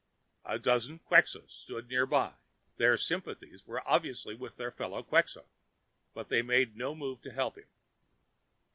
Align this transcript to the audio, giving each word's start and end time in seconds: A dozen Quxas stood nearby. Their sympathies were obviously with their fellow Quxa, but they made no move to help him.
A 0.45 0.57
dozen 0.57 0.97
Quxas 0.97 1.51
stood 1.51 1.87
nearby. 1.87 2.33
Their 2.77 2.97
sympathies 2.97 3.67
were 3.67 3.87
obviously 3.87 4.33
with 4.33 4.57
their 4.57 4.71
fellow 4.71 5.03
Quxa, 5.03 5.45
but 6.15 6.27
they 6.29 6.41
made 6.41 6.75
no 6.75 6.95
move 6.95 7.21
to 7.21 7.31
help 7.31 7.55
him. 7.55 7.67